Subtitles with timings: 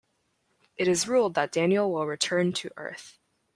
[0.77, 3.19] It is ruled that Daniel will return to Earth.